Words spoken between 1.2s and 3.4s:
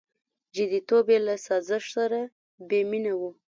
له سازش سره بېمینه و.